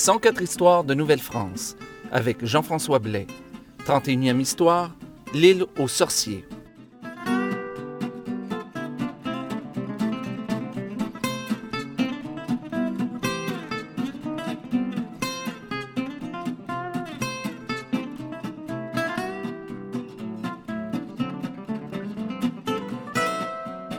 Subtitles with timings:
[0.00, 1.76] 104 histoires de Nouvelle-France
[2.10, 3.26] avec Jean-François Blais.
[3.84, 4.96] 31e histoire,
[5.34, 6.46] l'île aux sorciers.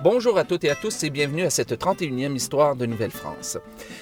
[0.04, 3.60] Bonjour à toutes et à tous et bienvenue à cette 31e histoire de Nouvelle-France.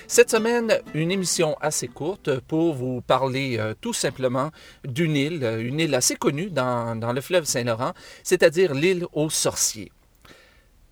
[0.08, 4.50] Cette semaine, une émission assez courte pour vous parler euh, tout simplement
[4.86, 7.92] d'une île, euh, une île assez connue dans, le fleuve Saint-Laurent,
[8.24, 9.92] c'est-à-dire l'île aux sorciers.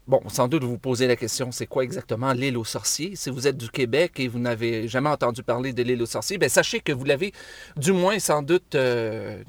[0.08, 3.16] Bon, sans doute vous vous posez la question, c'est quoi exactement l'île aux sorciers?
[3.16, 6.38] Si vous êtes du Québec et vous n'avez jamais entendu parler de l'île aux sorciers,
[6.38, 7.32] bien, sachez que vous l'avez
[7.78, 9.42] du moins sans doute euh,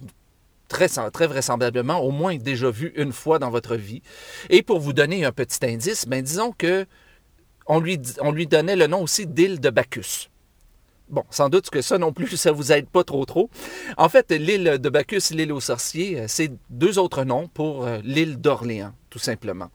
[0.68, 0.88] très,
[1.26, 4.02] vraisemblablement au moins déjà vu une fois dans votre vie.
[4.50, 6.86] Et pour vous donner un petit indice, ben disons que
[7.66, 10.30] on lui, on lui donnait le nom aussi d'île de Bacchus.
[11.10, 13.48] Bon, sans doute que ça non plus, ça vous aide pas trop trop.
[13.96, 18.38] En fait, l'île de Bacchus, l'île aux sorciers, c'est deux autres noms pour euh, l'île
[18.38, 19.70] d'Orléans, tout simplement.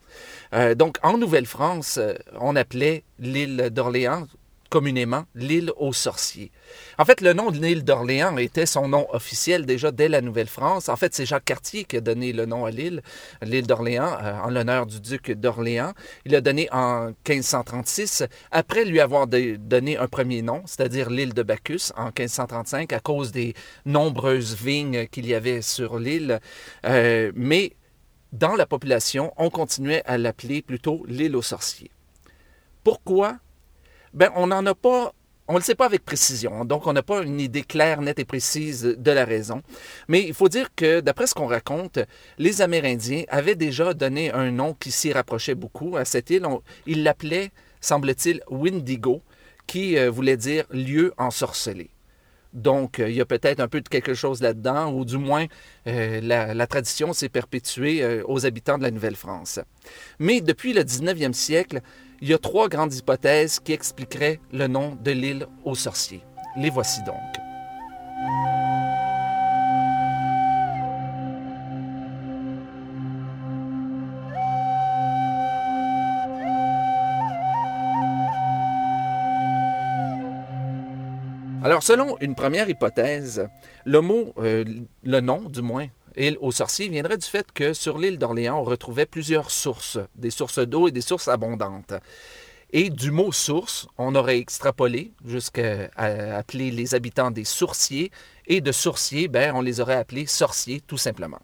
[0.53, 4.27] Euh, donc, en Nouvelle-France, euh, on appelait l'île d'Orléans
[4.73, 6.51] communément l'île aux sorciers.
[6.97, 10.89] En fait, le nom de l'île d'Orléans était son nom officiel déjà dès la Nouvelle-France.
[10.89, 13.03] En fait, c'est Jacques Cartier qui a donné le nom à l'île,
[13.43, 15.93] l'île d'Orléans, euh, en l'honneur du duc d'Orléans.
[16.25, 21.43] Il l'a donné en 1536, après lui avoir donné un premier nom, c'est-à-dire l'île de
[21.43, 23.53] Bacchus, en 1535, à cause des
[23.85, 26.39] nombreuses vignes qu'il y avait sur l'île.
[26.87, 27.73] Euh, mais
[28.31, 31.91] dans la population, on continuait à l'appeler plutôt l'île aux sorciers.
[32.83, 33.37] Pourquoi
[34.13, 35.13] ben, on n'en a pas
[35.47, 38.19] on ne le sait pas avec précision, donc on n'a pas une idée claire, nette
[38.19, 39.61] et précise de la raison.
[40.07, 41.99] Mais il faut dire que, d'après ce qu'on raconte,
[42.37, 46.47] les Amérindiens avaient déjà donné un nom qui s'y rapprochait beaucoup à cette île.
[46.87, 49.21] ils l'appelaient, semble-t-il, Windigo,
[49.67, 51.89] qui euh, voulait dire lieu ensorcelé.
[52.53, 55.45] Donc, euh, il y a peut-être un peu de quelque chose là-dedans, ou du moins,
[55.87, 59.59] euh, la, tradition s'est perpétuée aux habitants de la Nouvelle-France.
[60.19, 61.81] Mais depuis le 19e siècle,
[62.21, 66.23] il y a trois grandes hypothèses qui expliqueraient le nom de l'île aux sorciers.
[66.55, 68.52] Les voici donc.
[81.63, 83.47] Alors, selon une première hypothèse,
[83.85, 84.65] le mot, euh,
[85.01, 85.87] le nom du moins,
[86.17, 90.29] île aux sorciers viendrait du fait que sur l'île d'Orléans, on retrouvait plusieurs sources, des
[90.29, 91.93] sources d'eau et des sources abondantes.
[92.73, 98.11] Et du mot source, on aurait extrapolé jusqu'à appeler les habitants des sourciers,
[98.45, 101.39] et de sourciers, ben, on les aurait appelés sorciers tout simplement.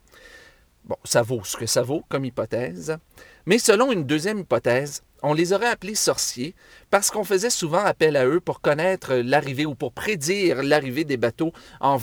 [0.83, 2.97] Bon, ça vaut ce que ça vaut comme hypothèse.
[3.45, 6.55] Mais selon une deuxième hypothèse, on les aurait appelés sorciers
[6.89, 11.17] parce qu'on faisait souvent appel à eux pour connaître l'arrivée ou pour prédire l'arrivée des
[11.17, 11.53] bateaux
[11.83, 11.97] euh,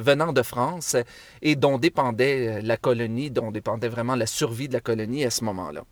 [0.00, 0.96] venant, de France
[1.42, 5.44] et dont dépendait la colonie, dont dépendait vraiment la survie de la colonie à ce
[5.44, 5.84] moment-là.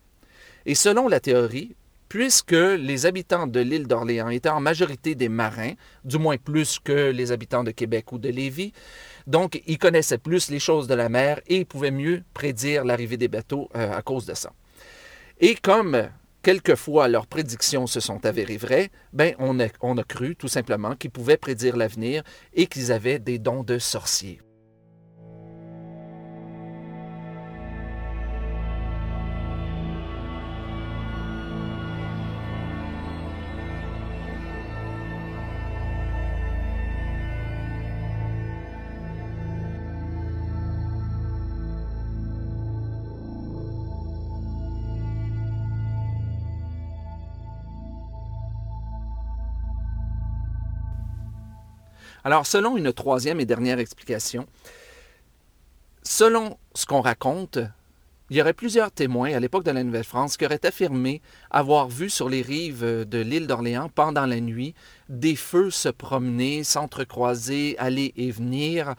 [0.66, 1.76] Et selon la théorie,
[2.08, 5.72] puisque les habitants de l'île d'Orléans étaient en majorité des marins,
[6.04, 8.72] du moins plus que les habitants de Québec ou de Lévis,
[9.26, 13.16] donc ils connaissaient plus les choses de la mer et ils pouvaient mieux prédire l'arrivée
[13.16, 14.52] des bateaux euh, à cause de ça.
[15.40, 16.08] Et comme
[16.46, 20.94] quelquefois leurs prédictions se sont avérées vraies, ben on a, on a cru tout simplement
[20.94, 22.22] qu'ils pouvaient prédire l'avenir
[22.54, 24.40] et qu'ils avaient des dons de sorciers.
[52.24, 54.46] Alors, selon une troisième et dernière explication,
[56.02, 57.58] selon ce qu'on raconte,
[58.28, 62.10] il y aurait plusieurs témoins à l'époque de la Nouvelle-France qui auraient affirmé avoir vu
[62.10, 64.74] sur les rives de l'île d'Orléans pendant la nuit
[65.08, 68.96] des feux se promener, s'entrecroiser, aller et venir,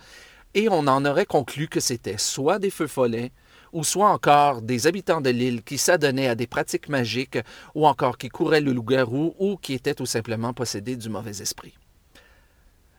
[0.53, 3.31] et on en aurait conclu que c'était soit des feux follets,
[3.73, 7.37] ou soit encore des habitants de l'île qui s'adonnaient à des pratiques magiques,
[7.75, 11.75] ou encore qui couraient le loup-garou, ou qui étaient tout simplement possédés du mauvais esprit.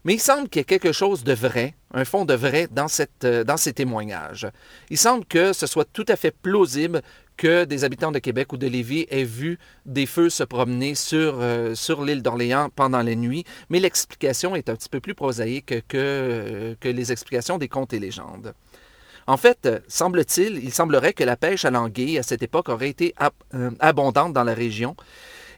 [0.09, 2.67] Mais il semble qu'il y ait quelque chose de vrai, un fond de vrai
[3.25, 4.49] euh, dans ces témoignages.
[4.89, 7.03] Il semble que ce soit tout à fait plausible
[7.37, 11.41] que des habitants de Québec ou de Lévis aient vu des feux se promener sur,
[11.43, 11.75] euh,
[12.07, 16.75] l'île d'Orléans pendant la nuit, mais l'explication est un petit peu plus prosaïque que, euh,
[16.81, 18.55] que les explications des contes et légendes.
[19.27, 23.15] En fait, semble-t-il, il semblerait que la pêche à l'anguille à cette époque aurait été
[23.79, 24.97] abondante dans la région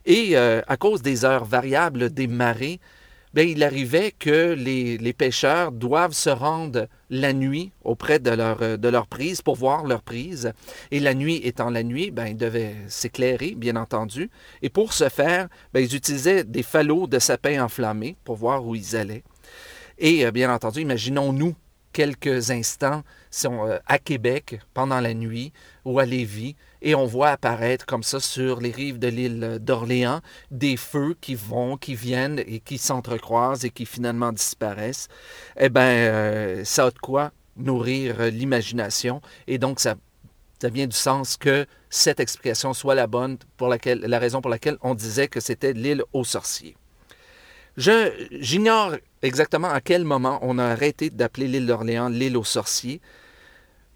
[0.06, 2.80] et à cause des heures variables des marées,
[3.34, 8.78] bien, il arrivait que les, les, pêcheurs doivent se rendre la nuit auprès de leur,
[8.78, 10.52] de leur prise pour voir leur prise.
[10.90, 14.30] Et la nuit étant la nuit, bien, ils devaient s'éclairer, bien entendu.
[14.62, 18.74] Et pour ce faire, bien, ils utilisaient des falots de sapins enflammés pour voir où
[18.74, 19.24] ils allaient.
[19.98, 21.54] Et euh, bien entendu, imaginons-nous
[21.92, 25.52] quelques instants sont à Québec pendant la nuit
[25.84, 30.20] ou à Lévis et on voit apparaître comme ça sur les rives de l'île d'Orléans
[30.50, 35.08] des feux qui vont, qui viennent et qui s'entrecroisent et qui finalement disparaissent.
[35.58, 39.96] Eh bien, euh, ça a de quoi nourrir l'imagination et donc ça,
[40.60, 44.50] ça vient du sens que cette explication soit la bonne pour laquelle, la raison pour
[44.50, 46.76] laquelle on disait que c'était l'île aux sorciers.
[47.80, 53.00] J'ignore exactement à quel moment on a arrêté d'appeler l'île d'Orléans l'île aux sorciers,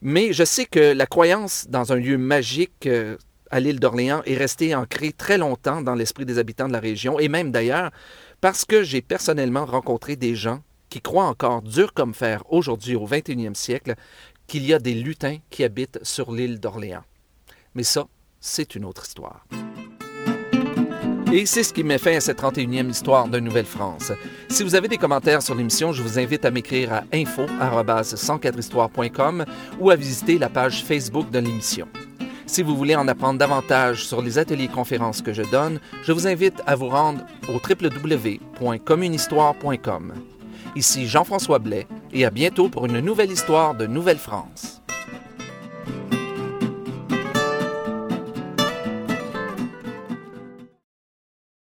[0.00, 3.16] mais je sais que la croyance dans un lieu magique euh,
[3.50, 7.19] à l'île d'Orléans est restée ancrée très longtemps dans l'esprit des habitants de la région,
[7.19, 7.90] et même d'ailleurs
[8.40, 13.06] parce que j'ai personnellement rencontré des gens qui croient encore dur comme fer aujourd'hui au
[13.06, 13.94] 21e siècle
[14.46, 17.04] qu'il y a des lutins qui habitent sur l'île d'Orléans.
[17.75, 18.06] Mais ça,
[18.40, 19.46] c'est une autre histoire.
[21.32, 24.12] Et c'est ce qui met fin à cette 31e histoire de Nouvelle-France.
[24.49, 29.44] Si vous avez des commentaires sur l'émission, je vous invite à m'écrire à info.104histoire.com
[29.81, 31.88] ou à visiter la page Facebook de l'émission.
[32.47, 36.29] Si vous voulez en apprendre davantage sur les ateliers conférences que je donne, je vous
[36.29, 40.12] invite à vous rendre au www.communhistoire.com.
[40.76, 44.74] Ici Jean-François Blais et à bientôt pour une nouvelle histoire de Nouvelle-France.